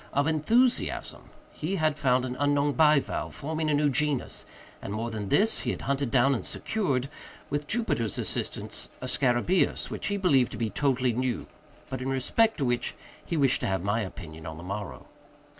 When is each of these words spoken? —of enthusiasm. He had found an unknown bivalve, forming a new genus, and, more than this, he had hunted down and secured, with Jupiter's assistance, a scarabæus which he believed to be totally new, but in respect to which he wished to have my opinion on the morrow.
—of 0.13 0.25
enthusiasm. 0.25 1.29
He 1.51 1.75
had 1.75 1.95
found 1.95 2.25
an 2.25 2.35
unknown 2.39 2.73
bivalve, 2.73 3.35
forming 3.35 3.69
a 3.69 3.73
new 3.75 3.87
genus, 3.87 4.47
and, 4.81 4.91
more 4.91 5.11
than 5.11 5.29
this, 5.29 5.59
he 5.59 5.69
had 5.69 5.81
hunted 5.83 6.09
down 6.09 6.33
and 6.33 6.43
secured, 6.43 7.07
with 7.51 7.67
Jupiter's 7.67 8.17
assistance, 8.17 8.89
a 8.99 9.05
scarabæus 9.05 9.91
which 9.91 10.07
he 10.07 10.17
believed 10.17 10.53
to 10.53 10.57
be 10.57 10.71
totally 10.71 11.13
new, 11.13 11.45
but 11.87 12.01
in 12.01 12.09
respect 12.09 12.57
to 12.57 12.65
which 12.65 12.95
he 13.23 13.37
wished 13.37 13.59
to 13.59 13.67
have 13.67 13.83
my 13.83 14.01
opinion 14.01 14.47
on 14.47 14.57
the 14.57 14.63
morrow. 14.63 15.05